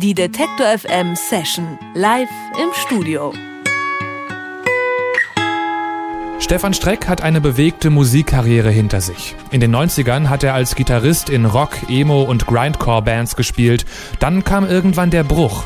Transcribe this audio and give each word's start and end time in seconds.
Die 0.00 0.14
Detektor 0.14 0.78
FM 0.78 1.16
Session 1.16 1.76
live 1.94 2.28
im 2.62 2.68
Studio. 2.86 3.32
Stefan 6.38 6.72
Streck 6.72 7.08
hat 7.08 7.20
eine 7.20 7.40
bewegte 7.40 7.90
Musikkarriere 7.90 8.70
hinter 8.70 9.00
sich. 9.00 9.34
In 9.50 9.60
den 9.60 9.74
90ern 9.74 10.28
hat 10.28 10.44
er 10.44 10.54
als 10.54 10.76
Gitarrist 10.76 11.30
in 11.30 11.46
Rock, 11.46 11.70
Emo 11.88 12.22
und 12.22 12.46
Grindcore-Bands 12.46 13.34
gespielt. 13.34 13.86
Dann 14.20 14.44
kam 14.44 14.64
irgendwann 14.70 15.10
der 15.10 15.24
Bruch. 15.24 15.64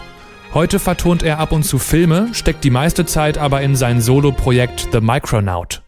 Heute 0.54 0.78
vertont 0.78 1.22
er 1.22 1.38
ab 1.38 1.52
und 1.52 1.64
zu 1.64 1.78
Filme, 1.78 2.30
steckt 2.32 2.64
die 2.64 2.70
meiste 2.70 3.04
Zeit 3.04 3.36
aber 3.36 3.60
in 3.60 3.76
sein 3.76 4.00
Solo-Projekt 4.00 4.88
The 4.92 5.02
Micronaut. 5.02 5.82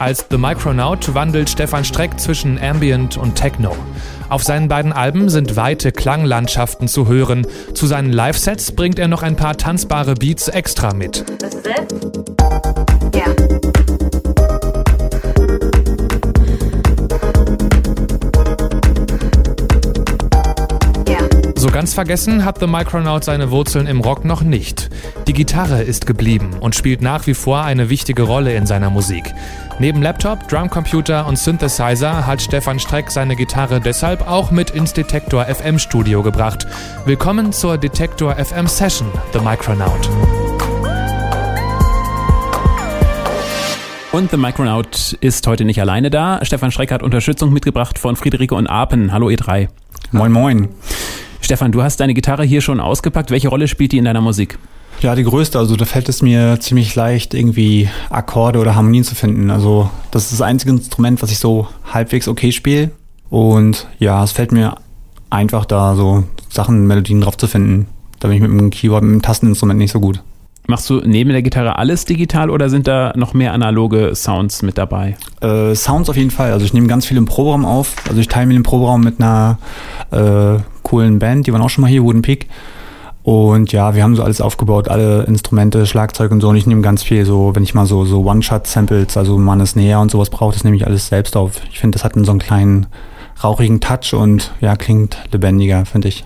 Als 0.00 0.24
The 0.30 0.38
Micronaut 0.38 1.12
wandelt 1.14 1.50
Stefan 1.50 1.84
Streck 1.84 2.18
zwischen 2.18 2.58
Ambient 2.58 3.18
und 3.18 3.34
Techno. 3.34 3.76
Auf 4.30 4.42
seinen 4.42 4.66
beiden 4.66 4.94
Alben 4.94 5.28
sind 5.28 5.56
weite 5.56 5.92
Klanglandschaften 5.92 6.88
zu 6.88 7.06
hören. 7.06 7.46
Zu 7.74 7.86
seinen 7.86 8.10
Live-Sets 8.10 8.72
bringt 8.72 8.98
er 8.98 9.08
noch 9.08 9.22
ein 9.22 9.36
paar 9.36 9.58
tanzbare 9.58 10.14
Beats 10.14 10.48
extra 10.48 10.94
mit. 10.94 11.26
This 11.38 11.52
is 11.52 11.66
it? 11.66 13.14
Yeah. 13.14 13.59
Ganz 21.80 21.94
vergessen 21.94 22.44
hat 22.44 22.60
The 22.60 22.66
Micronaut 22.66 23.24
seine 23.24 23.50
Wurzeln 23.50 23.86
im 23.86 24.02
Rock 24.02 24.26
noch 24.26 24.42
nicht. 24.42 24.90
Die 25.26 25.32
Gitarre 25.32 25.82
ist 25.82 26.06
geblieben 26.06 26.50
und 26.60 26.74
spielt 26.74 27.00
nach 27.00 27.26
wie 27.26 27.32
vor 27.32 27.62
eine 27.62 27.88
wichtige 27.88 28.24
Rolle 28.24 28.54
in 28.54 28.66
seiner 28.66 28.90
Musik. 28.90 29.32
Neben 29.78 30.02
Laptop, 30.02 30.46
Drumcomputer 30.46 31.26
und 31.26 31.38
Synthesizer 31.38 32.26
hat 32.26 32.42
Stefan 32.42 32.78
Streck 32.78 33.10
seine 33.10 33.34
Gitarre 33.34 33.80
deshalb 33.80 34.28
auch 34.28 34.50
mit 34.50 34.68
ins 34.68 34.92
Detektor 34.92 35.46
FM 35.46 35.78
Studio 35.78 36.22
gebracht. 36.22 36.66
Willkommen 37.06 37.50
zur 37.50 37.78
Detektor 37.78 38.36
FM 38.36 38.66
Session, 38.66 39.08
The 39.32 39.38
Micronaut. 39.38 40.10
Und 44.12 44.30
The 44.30 44.36
Micronaut 44.36 45.16
ist 45.22 45.46
heute 45.46 45.64
nicht 45.64 45.80
alleine 45.80 46.10
da. 46.10 46.44
Stefan 46.44 46.72
Streck 46.72 46.92
hat 46.92 47.02
Unterstützung 47.02 47.54
mitgebracht 47.54 47.98
von 47.98 48.16
Friederike 48.16 48.54
und 48.54 48.66
Apen. 48.66 49.14
Hallo 49.14 49.30
ihr 49.30 49.38
drei. 49.38 49.70
Moin 50.12 50.30
Moin. 50.30 50.68
Stefan, 51.50 51.72
du 51.72 51.82
hast 51.82 51.98
deine 51.98 52.14
Gitarre 52.14 52.44
hier 52.44 52.60
schon 52.60 52.78
ausgepackt. 52.78 53.32
Welche 53.32 53.48
Rolle 53.48 53.66
spielt 53.66 53.90
die 53.90 53.98
in 53.98 54.04
deiner 54.04 54.20
Musik? 54.20 54.56
Ja, 55.00 55.16
die 55.16 55.24
größte. 55.24 55.58
Also 55.58 55.74
da 55.74 55.84
fällt 55.84 56.08
es 56.08 56.22
mir 56.22 56.60
ziemlich 56.60 56.94
leicht, 56.94 57.34
irgendwie 57.34 57.88
Akkorde 58.08 58.60
oder 58.60 58.76
Harmonien 58.76 59.02
zu 59.02 59.16
finden. 59.16 59.50
Also 59.50 59.90
das 60.12 60.26
ist 60.26 60.34
das 60.34 60.42
einzige 60.42 60.70
Instrument, 60.70 61.20
was 61.22 61.32
ich 61.32 61.40
so 61.40 61.66
halbwegs 61.92 62.28
okay 62.28 62.52
spiele. 62.52 62.92
Und 63.30 63.88
ja, 63.98 64.22
es 64.22 64.30
fällt 64.30 64.52
mir 64.52 64.76
einfach 65.28 65.64
da 65.64 65.96
so 65.96 66.22
Sachen, 66.48 66.86
Melodien 66.86 67.20
drauf 67.20 67.36
zu 67.36 67.48
finden. 67.48 67.88
Da 68.20 68.28
bin 68.28 68.36
ich 68.36 68.48
mit 68.48 68.52
dem 68.52 68.70
Keyboard, 68.70 69.02
mit 69.02 69.14
dem 69.14 69.22
Tasteninstrument 69.22 69.80
nicht 69.80 69.90
so 69.90 69.98
gut. 69.98 70.22
Machst 70.70 70.88
du 70.88 71.02
neben 71.04 71.30
der 71.30 71.42
Gitarre 71.42 71.78
alles 71.78 72.04
digital 72.04 72.48
oder 72.48 72.70
sind 72.70 72.86
da 72.86 73.12
noch 73.16 73.34
mehr 73.34 73.52
analoge 73.52 74.14
Sounds 74.14 74.62
mit 74.62 74.78
dabei? 74.78 75.16
Äh, 75.40 75.74
Sounds 75.74 76.08
auf 76.08 76.16
jeden 76.16 76.30
Fall. 76.30 76.52
Also 76.52 76.64
ich 76.64 76.72
nehme 76.72 76.86
ganz 76.86 77.06
viel 77.06 77.16
im 77.16 77.24
Proberaum 77.24 77.64
auf. 77.64 77.96
Also 78.08 78.20
ich 78.20 78.28
teile 78.28 78.46
mir 78.46 78.54
den 78.54 78.62
Proberaum 78.62 79.00
mit 79.00 79.20
einer 79.20 79.58
äh, 80.12 80.62
coolen 80.84 81.18
Band, 81.18 81.48
die 81.48 81.52
waren 81.52 81.60
auch 81.60 81.70
schon 81.70 81.82
mal 81.82 81.88
hier, 81.88 82.04
Wooden 82.04 82.22
Peak. 82.22 82.46
Und 83.24 83.72
ja, 83.72 83.96
wir 83.96 84.04
haben 84.04 84.14
so 84.14 84.22
alles 84.22 84.40
aufgebaut, 84.40 84.88
alle 84.88 85.24
Instrumente, 85.24 85.86
Schlagzeug 85.86 86.30
und 86.30 86.40
so. 86.40 86.50
Und 86.50 86.56
ich 86.56 86.68
nehme 86.68 86.82
ganz 86.82 87.02
viel 87.02 87.24
so, 87.24 87.52
wenn 87.56 87.64
ich 87.64 87.74
mal 87.74 87.84
so, 87.84 88.04
so 88.04 88.24
One-Shot-Samples, 88.24 89.16
also 89.16 89.38
mal 89.38 89.54
eine 89.54 89.66
Snare 89.66 89.98
und 89.98 90.12
sowas 90.12 90.30
brauche, 90.30 90.54
das 90.54 90.62
nehme 90.62 90.76
ich 90.76 90.86
alles 90.86 91.08
selbst 91.08 91.36
auf. 91.36 91.60
Ich 91.72 91.80
finde, 91.80 91.96
das 91.96 92.04
hat 92.04 92.14
einen 92.14 92.24
so 92.24 92.30
einen 92.30 92.38
kleinen 92.38 92.86
rauchigen 93.42 93.80
Touch 93.80 94.14
und 94.14 94.52
ja, 94.60 94.76
klingt 94.76 95.18
lebendiger, 95.32 95.84
finde 95.84 96.06
ich. 96.06 96.24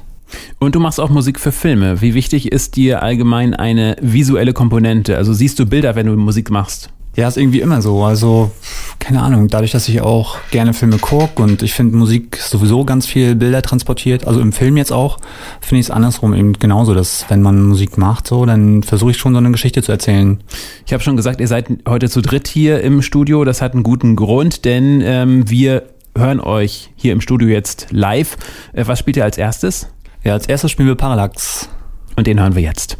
Und 0.59 0.75
du 0.75 0.81
machst 0.81 1.01
auch 1.01 1.11
Musik 1.11 1.41
für 1.41 1.53
Filme. 1.53 2.01
Wie 2.01 2.15
wichtig 2.15 2.53
ist 2.53 2.77
dir 2.77 3.03
allgemein 3.03 3.55
eine 3.55 3.97
visuelle 4.01 4.53
Komponente? 4.53 5.17
Also 5.17 5.33
siehst 5.33 5.59
du 5.59 5.67
Bilder, 5.67 5.95
wenn 5.95 6.07
du 6.07 6.17
Musik 6.17 6.51
machst? 6.51 6.91
Ja, 7.17 7.29
ist 7.29 7.37
irgendwie 7.37 7.61
immer 7.61 7.81
so. 7.81 8.03
Also, 8.03 8.51
keine 8.99 9.23
Ahnung, 9.23 9.47
dadurch, 9.47 9.71
dass 9.71 9.89
ich 9.89 10.01
auch 10.01 10.37
gerne 10.51 10.75
Filme 10.75 10.99
gucke 10.99 11.41
und 11.43 11.63
ich 11.63 11.73
finde 11.73 11.97
Musik 11.97 12.37
sowieso 12.39 12.85
ganz 12.85 13.07
viel 13.07 13.37
Bilder 13.37 13.63
transportiert, 13.63 14.27
also 14.27 14.41
im 14.41 14.53
Film 14.53 14.77
jetzt 14.77 14.93
auch, 14.93 15.19
finde 15.61 15.81
ich 15.81 15.87
es 15.87 15.91
andersrum 15.93 16.35
eben 16.35 16.55
genauso, 16.55 16.93
dass 16.93 17.27
wenn 17.29 17.41
man 17.41 17.63
Musik 17.69 17.99
macht, 17.99 18.27
so, 18.27 18.45
dann 18.47 18.83
versuche 18.83 19.13
ich 19.13 19.17
schon 19.17 19.33
so 19.33 19.39
eine 19.39 19.53
Geschichte 19.53 19.81
zu 19.83 19.93
erzählen. 19.93 20.43
Ich 20.87 20.93
habe 20.93 21.05
schon 21.05 21.17
gesagt, 21.17 21.41
ihr 21.41 21.47
seid 21.47 21.69
heute 21.89 22.11
zu 22.11 22.21
dritt 22.21 22.49
hier 22.49 22.81
im 22.81 23.01
Studio. 23.01 23.45
Das 23.45 23.63
hat 23.63 23.75
einen 23.75 23.85
guten 23.85 24.17
Grund, 24.17 24.65
denn 24.65 25.01
ähm, 25.01 25.49
wir 25.49 25.85
hören 26.17 26.41
euch 26.41 26.91
hier 26.97 27.13
im 27.13 27.21
Studio 27.21 27.49
jetzt 27.49 27.89
live. 27.91 28.37
Äh, 28.73 28.89
was 28.89 28.99
spielt 28.99 29.17
ihr 29.17 29.25
als 29.25 29.39
erstes? 29.39 29.94
Ja, 30.25 30.33
als 30.33 30.47
erstes 30.47 30.71
spielen 30.71 30.89
wir 30.89 30.95
Parallax. 30.95 31.69
Und 32.17 32.27
den 32.27 32.41
hören 32.41 32.55
wir 32.55 32.63
jetzt. 32.63 32.97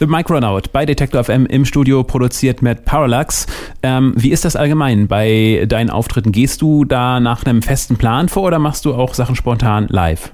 The 0.00 0.06
Micronaut 0.06 0.72
bei 0.72 0.86
Detector 0.86 1.22
FM 1.22 1.44
im 1.44 1.66
Studio 1.66 2.02
produziert 2.02 2.62
mit 2.62 2.86
Parallax. 2.86 3.46
Ähm, 3.82 4.14
wie 4.16 4.30
ist 4.30 4.46
das 4.46 4.56
allgemein 4.56 5.08
bei 5.08 5.66
deinen 5.68 5.90
Auftritten? 5.90 6.32
Gehst 6.32 6.62
du 6.62 6.86
da 6.86 7.20
nach 7.20 7.44
einem 7.44 7.60
festen 7.60 7.98
Plan 7.98 8.30
vor 8.30 8.44
oder 8.44 8.58
machst 8.58 8.86
du 8.86 8.94
auch 8.94 9.12
Sachen 9.12 9.36
spontan 9.36 9.88
live? 9.90 10.32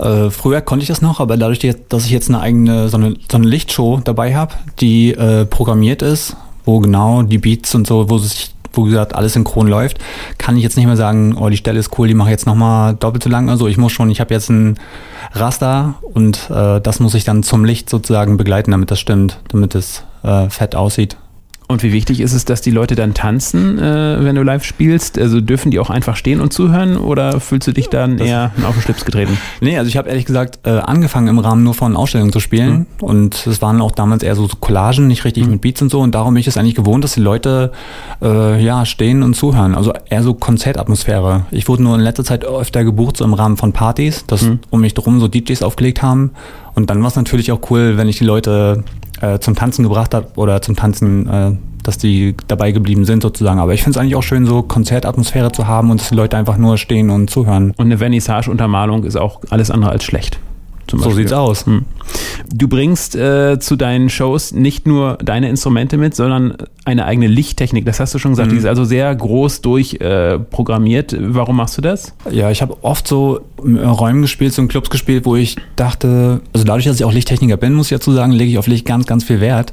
Äh, 0.00 0.30
früher 0.30 0.62
konnte 0.62 0.82
ich 0.82 0.88
das 0.88 1.00
noch, 1.00 1.20
aber 1.20 1.36
dadurch, 1.36 1.60
dass 1.88 2.06
ich 2.06 2.10
jetzt 2.10 2.28
eine 2.28 2.40
eigene, 2.40 2.88
so 2.88 2.96
eine, 2.96 3.14
so 3.30 3.36
eine 3.36 3.46
Lichtshow 3.46 4.00
dabei 4.02 4.34
habe, 4.34 4.54
die 4.80 5.12
äh, 5.12 5.44
programmiert 5.44 6.02
ist, 6.02 6.36
wo 6.64 6.80
genau 6.80 7.22
die 7.22 7.38
Beats 7.38 7.72
und 7.76 7.86
so, 7.86 8.10
wo 8.10 8.18
sich 8.18 8.53
wo 8.76 8.82
gesagt 8.82 9.14
alles 9.14 9.34
synchron 9.34 9.68
läuft, 9.68 9.98
kann 10.38 10.56
ich 10.56 10.62
jetzt 10.62 10.76
nicht 10.76 10.86
mehr 10.86 10.96
sagen, 10.96 11.36
oh, 11.36 11.48
die 11.48 11.56
Stelle 11.56 11.78
ist 11.78 11.98
cool, 11.98 12.08
die 12.08 12.14
mache 12.14 12.28
ich 12.28 12.32
jetzt 12.32 12.46
nochmal 12.46 12.94
doppelt 12.94 13.22
so 13.22 13.30
lang. 13.30 13.48
Also 13.48 13.66
ich 13.68 13.76
muss 13.76 13.92
schon, 13.92 14.10
ich 14.10 14.20
habe 14.20 14.34
jetzt 14.34 14.50
ein 14.50 14.78
Raster 15.32 15.94
und 16.02 16.50
äh, 16.50 16.80
das 16.80 17.00
muss 17.00 17.14
ich 17.14 17.24
dann 17.24 17.42
zum 17.42 17.64
Licht 17.64 17.90
sozusagen 17.90 18.36
begleiten, 18.36 18.70
damit 18.70 18.90
das 18.90 19.00
stimmt, 19.00 19.38
damit 19.48 19.74
es 19.74 20.04
äh, 20.22 20.48
fett 20.48 20.74
aussieht. 20.74 21.16
Und 21.66 21.82
wie 21.82 21.92
wichtig 21.92 22.20
ist 22.20 22.34
es, 22.34 22.44
dass 22.44 22.60
die 22.60 22.70
Leute 22.70 22.94
dann 22.94 23.14
tanzen, 23.14 23.78
äh, 23.78 24.22
wenn 24.22 24.34
du 24.36 24.42
live 24.42 24.64
spielst? 24.64 25.18
Also 25.18 25.40
dürfen 25.40 25.70
die 25.70 25.78
auch 25.78 25.88
einfach 25.88 26.14
stehen 26.16 26.40
und 26.42 26.52
zuhören 26.52 26.98
oder 26.98 27.40
fühlst 27.40 27.66
du 27.66 27.72
dich 27.72 27.88
dann 27.88 28.18
Das- 28.18 28.28
eher 28.28 28.50
auf 28.68 28.74
den 28.74 28.82
Schlips 28.82 29.04
getreten? 29.06 29.38
Nee, 29.62 29.78
also 29.78 29.88
ich 29.88 29.96
habe 29.96 30.10
ehrlich 30.10 30.26
gesagt 30.26 30.58
äh, 30.66 30.70
angefangen 30.70 31.28
im 31.28 31.38
Rahmen 31.38 31.64
nur 31.64 31.72
von 31.72 31.96
Ausstellungen 31.96 32.32
zu 32.32 32.40
spielen. 32.40 32.86
Und 33.00 33.46
es 33.46 33.62
waren 33.62 33.80
auch 33.80 33.92
damals 33.92 34.22
eher 34.22 34.36
so 34.36 34.46
Collagen, 34.60 35.06
nicht 35.06 35.24
richtig 35.24 35.46
mit 35.46 35.62
Beats 35.62 35.80
und 35.80 35.90
so. 35.90 36.00
Und 36.00 36.14
darum 36.14 36.34
bin 36.34 36.40
ich 36.42 36.46
es 36.48 36.58
eigentlich 36.58 36.74
gewohnt, 36.74 37.02
dass 37.02 37.14
die 37.14 37.20
Leute 37.20 37.72
äh, 38.20 38.62
ja 38.62 38.84
stehen 38.84 39.22
und 39.22 39.34
zuhören, 39.34 39.74
also 39.74 39.92
eher 40.10 40.22
so 40.22 40.34
Konzertatmosphäre. 40.34 41.46
Ich 41.50 41.66
wurde 41.68 41.82
nur 41.82 41.94
in 41.94 42.02
letzter 42.02 42.24
Zeit 42.24 42.44
öfter 42.44 42.84
gebucht, 42.84 43.16
so 43.16 43.24
im 43.24 43.32
Rahmen 43.34 43.56
von 43.56 43.72
Partys, 43.72 44.26
dass 44.26 44.48
um 44.70 44.80
mich 44.82 44.92
drum 44.94 45.18
so 45.18 45.28
DJs 45.28 45.62
aufgelegt 45.62 46.02
haben. 46.02 46.32
Und 46.74 46.90
dann 46.90 47.00
war 47.00 47.08
es 47.08 47.16
natürlich 47.16 47.52
auch 47.52 47.60
cool, 47.70 47.96
wenn 47.96 48.08
ich 48.08 48.18
die 48.18 48.24
Leute 48.24 48.84
äh, 49.24 49.40
zum 49.40 49.54
Tanzen 49.54 49.82
gebracht 49.82 50.14
habe 50.14 50.28
oder 50.36 50.60
zum 50.62 50.76
Tanzen, 50.76 51.28
äh, 51.28 51.52
dass 51.82 51.98
die 51.98 52.34
dabei 52.46 52.72
geblieben 52.72 53.04
sind 53.04 53.22
sozusagen. 53.22 53.60
Aber 53.60 53.74
ich 53.74 53.82
finde 53.82 53.98
es 53.98 54.00
eigentlich 54.00 54.16
auch 54.16 54.22
schön, 54.22 54.46
so 54.46 54.62
Konzertatmosphäre 54.62 55.52
zu 55.52 55.66
haben 55.66 55.90
und 55.90 56.00
dass 56.00 56.08
die 56.08 56.14
Leute 56.14 56.36
einfach 56.36 56.56
nur 56.56 56.78
stehen 56.78 57.10
und 57.10 57.30
zuhören. 57.30 57.72
Und 57.76 57.86
eine 57.86 57.98
Vernissage-Untermalung 57.98 59.04
ist 59.04 59.16
auch 59.16 59.40
alles 59.50 59.70
andere 59.70 59.90
als 59.90 60.04
schlecht. 60.04 60.38
Zum 60.94 61.00
So 61.00 61.04
Beispiel. 61.10 61.24
sieht's 61.24 61.32
aus. 61.32 61.66
Hm. 61.66 61.84
Du 62.54 62.68
bringst 62.68 63.16
äh, 63.16 63.58
zu 63.58 63.76
deinen 63.76 64.08
Shows 64.10 64.52
nicht 64.52 64.86
nur 64.86 65.18
deine 65.22 65.48
Instrumente 65.48 65.96
mit, 65.96 66.14
sondern 66.14 66.56
eine 66.84 67.04
eigene 67.04 67.26
Lichttechnik. 67.26 67.84
Das 67.84 68.00
hast 68.00 68.14
du 68.14 68.18
schon 68.18 68.32
gesagt. 68.32 68.48
Mhm. 68.48 68.52
Die 68.54 68.58
ist 68.58 68.66
also 68.66 68.84
sehr 68.84 69.14
groß 69.14 69.60
durchprogrammiert. 69.62 71.12
Äh. 71.12 71.18
Warum 71.34 71.56
machst 71.56 71.76
du 71.76 71.82
das? 71.82 72.14
Ja, 72.30 72.50
ich 72.50 72.62
habe 72.62 72.76
oft 72.82 73.08
so 73.08 73.40
in 73.64 73.78
Räumen 73.78 74.22
gespielt, 74.22 74.52
so 74.52 74.62
in 74.62 74.68
Clubs 74.68 74.90
gespielt, 74.90 75.24
wo 75.26 75.36
ich 75.36 75.56
dachte, 75.76 76.40
also 76.52 76.64
dadurch, 76.64 76.84
dass 76.84 76.96
ich 76.96 77.04
auch 77.04 77.12
Lichttechniker 77.12 77.56
bin, 77.56 77.74
muss 77.74 77.90
ich 77.90 77.96
dazu 77.98 78.12
sagen, 78.12 78.32
lege 78.32 78.50
ich 78.50 78.58
auf 78.58 78.66
Licht 78.66 78.86
ganz, 78.86 79.06
ganz 79.06 79.24
viel 79.24 79.40
Wert. 79.40 79.72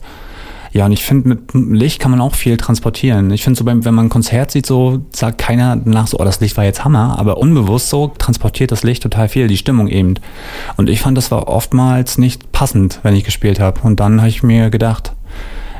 Ja, 0.74 0.86
und 0.86 0.94
ich 0.94 1.04
finde, 1.04 1.30
mit 1.30 1.54
Licht 1.54 2.00
kann 2.00 2.12
man 2.12 2.22
auch 2.22 2.34
viel 2.34 2.56
transportieren. 2.56 3.32
Ich 3.32 3.44
finde 3.44 3.58
so, 3.58 3.66
beim, 3.66 3.84
wenn 3.84 3.94
man 3.94 4.06
ein 4.06 4.10
Konzert 4.10 4.51
sieht, 4.51 4.66
so 4.66 5.01
sagt 5.12 5.38
keiner 5.38 5.75
danach 5.75 6.08
so, 6.08 6.18
oh, 6.18 6.24
das 6.24 6.40
Licht 6.40 6.56
war 6.56 6.63
jetzt 6.63 6.86
Hammer, 6.86 7.20
aber 7.20 7.38
unbewusst 7.38 7.90
so 7.90 8.08
transportiert 8.18 8.72
das 8.72 8.84
Licht 8.84 9.04
total 9.04 9.28
viel, 9.28 9.48
die 9.48 9.58
Stimmung 9.58 9.90
eben. 9.90 10.16
Und 10.78 10.90
ich 10.90 11.01
fand, 11.01 11.18
das 11.18 11.30
war 11.30 11.50
oftmals 11.50 12.18
nicht 12.18 12.54
passend, 12.54 13.00
wenn 13.04 13.16
ich 13.16 13.25
gespielt 13.25 13.60
habe. 13.60 13.82
Und 13.82 14.00
dann 14.00 14.20
habe 14.20 14.30
ich 14.30 14.44
mir 14.44 14.70
gedacht, 14.70 15.13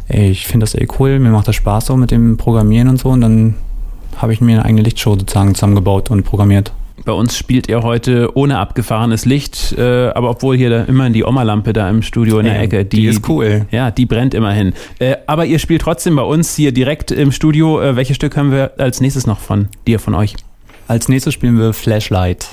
ey, 0.10 0.30
ich 0.30 0.46
finde 0.46 0.66
das 0.66 0.76
eh 0.76 0.88
cool, 1.00 1.20
mir 1.20 1.30
macht 1.30 1.48
das 1.48 1.56
Spaß 1.56 1.86
so 1.86 1.96
mit 1.96 2.12
dem 2.12 2.36
Programmieren 2.36 2.90
und 2.90 3.00
so. 3.00 3.10
Und 3.10 3.22
dann 3.22 3.56
habe 4.18 4.34
ich 4.34 4.42
mir 4.42 4.54
eine 4.54 4.66
eigene 4.66 4.82
Lichtshow 4.82 5.18
sozusagen 5.18 5.56
zusammengebaut 5.56 6.12
und 6.12 6.24
programmiert. 6.24 6.74
Bei 7.06 7.14
uns 7.14 7.38
spielt 7.38 7.68
ihr 7.68 7.82
heute 7.82 8.36
ohne 8.36 8.60
abgefahrenes 8.60 9.26
Licht, 9.26 9.74
äh, 9.78 10.10
aber 10.10 10.30
obwohl 10.30 10.56
hier 10.56 10.70
da 10.70 10.84
immerhin 10.84 11.14
die 11.14 11.24
Oma-Lampe 11.24 11.74
da 11.74 11.90
im 11.90 12.02
Studio 12.02 12.40
in 12.40 12.46
der 12.46 12.60
Ecke, 12.60 12.86
die 12.86 13.06
ist 13.06 13.28
cool. 13.28 13.66
Ja, 13.72 13.92
die 13.92 14.06
brennt 14.06 14.34
immerhin. 14.34 14.74
Äh, 15.00 15.18
aber 15.28 15.46
ihr 15.46 15.60
spielt 15.60 15.82
trotzdem 15.82 16.16
bei 16.16 16.24
uns 16.24 16.56
hier 16.56 16.72
direkt 16.72 17.12
im 17.12 17.32
Studio. 17.32 17.82
Äh, 17.82 17.96
welches 17.96 18.16
Stück 18.16 18.38
haben 18.38 18.52
wir 18.52 18.74
als 18.78 19.02
nächstes 19.02 19.26
noch 19.26 19.40
von 19.40 19.70
dir, 19.88 20.00
von 20.00 20.14
euch? 20.14 20.36
Als 20.88 21.10
nächstes 21.10 21.34
spielen 21.34 21.58
wir. 21.58 21.74
Flashlight 21.74 22.50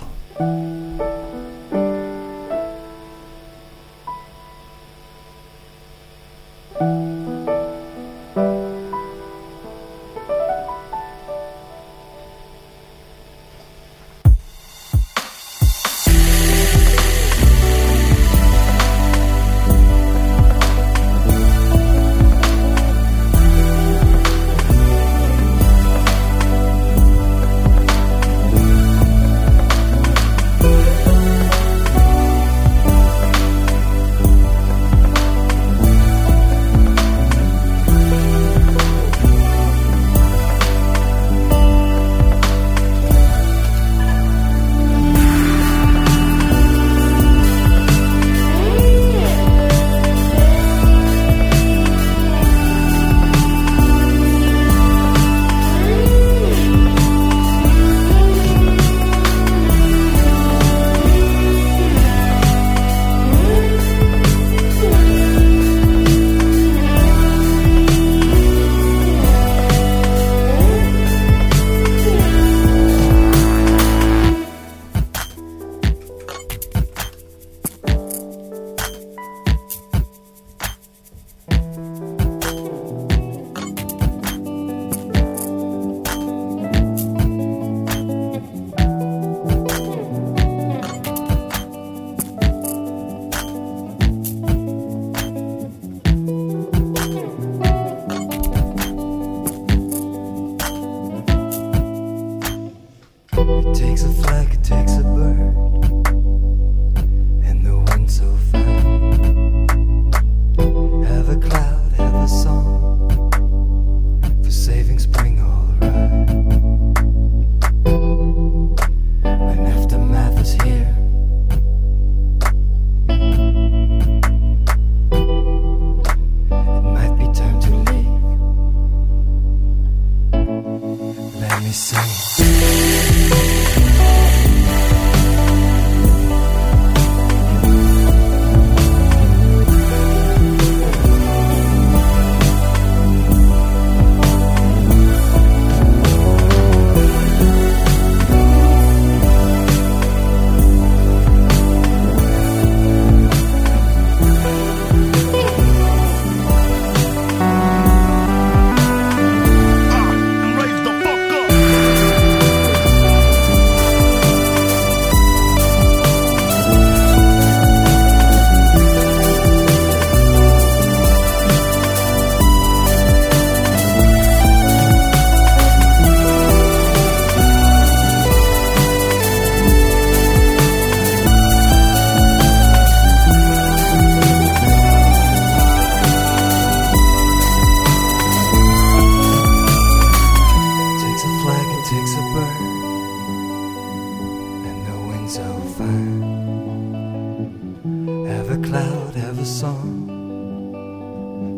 song 199.48 200.04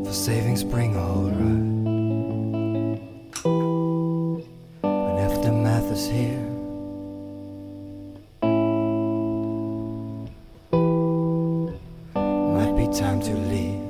for 0.05 0.13
saving 0.13 0.57
spring 0.57 0.97
all 0.97 1.31
right. 1.31 1.71
When 4.83 5.19
aftermath 5.19 5.91
is 5.93 6.07
here, 6.07 6.47
might 12.55 12.77
be 12.77 12.87
time 12.97 13.21
to 13.21 13.35
leave. 13.51 13.81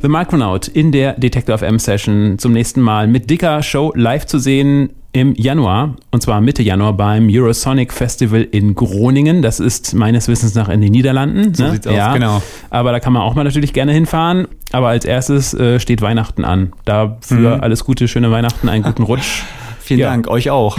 The 0.00 0.08
Micronaut 0.08 0.68
in 0.68 0.92
der 0.92 1.14
Detector 1.14 1.58
FM 1.58 1.78
Session 1.78 2.38
zum 2.38 2.52
nächsten 2.52 2.80
Mal 2.80 3.08
mit 3.08 3.28
dicker 3.28 3.62
Show 3.62 3.92
live 3.94 4.26
zu 4.26 4.38
sehen 4.38 4.90
im 5.14 5.34
Januar 5.34 5.94
und 6.10 6.22
zwar 6.22 6.40
Mitte 6.40 6.62
Januar 6.62 6.94
beim 6.94 7.28
Eurosonic 7.30 7.92
Festival 7.92 8.42
in 8.50 8.74
Groningen. 8.74 9.42
Das 9.42 9.60
ist 9.60 9.94
meines 9.94 10.26
Wissens 10.28 10.54
nach 10.54 10.68
in 10.70 10.80
den 10.80 10.90
Niederlanden. 10.92 11.54
So 11.54 11.64
ne? 11.64 11.72
sieht's 11.72 11.86
aus, 11.86 11.94
ja. 11.94 12.14
genau. 12.14 12.42
Aber 12.70 12.92
da 12.92 13.00
kann 13.00 13.12
man 13.12 13.22
auch 13.22 13.34
mal 13.34 13.44
natürlich 13.44 13.72
gerne 13.74 13.92
hinfahren. 13.92 14.48
Aber 14.72 14.88
als 14.88 15.04
erstes 15.04 15.52
äh, 15.54 15.78
steht 15.80 16.00
Weihnachten 16.00 16.44
an. 16.44 16.72
Dafür 16.86 17.56
Mhm. 17.56 17.62
alles 17.62 17.84
Gute, 17.84 18.08
schöne 18.08 18.30
Weihnachten, 18.30 18.68
einen 18.68 18.82
guten 18.84 19.02
Rutsch. 19.02 19.42
Vielen 19.80 20.00
Ja. 20.00 20.10
Dank, 20.10 20.28
euch 20.28 20.48
auch. 20.50 20.78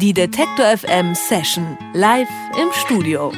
Die 0.00 0.12
Detektor 0.12 0.64
FM 0.76 1.14
Session 1.16 1.64
live 1.94 2.28
im 2.60 2.68
Studio. 2.72 3.32